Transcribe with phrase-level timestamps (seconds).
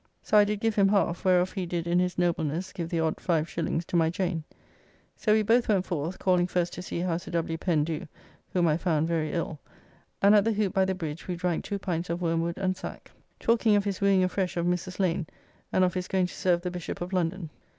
[0.23, 3.17] So I did give him half, whereof he did in his nobleness give the odd
[3.17, 4.43] 5s, to my Jane.
[5.15, 7.55] So we both went forth (calling first to see how Sir W.
[7.59, 8.07] Pen do,
[8.51, 9.59] whom I found very ill),
[10.19, 13.11] and at the Hoop by the bridge we drank two pints of wormwood and sack.
[13.39, 14.97] Talking of his wooing afresh of Mrs.
[14.97, 15.27] Lane,
[15.71, 17.51] and of his going to serve the Bishop of London.